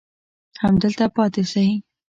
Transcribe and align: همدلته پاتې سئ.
همدلته 0.61 1.05
پاتې 1.15 1.43
سئ. 1.51 1.67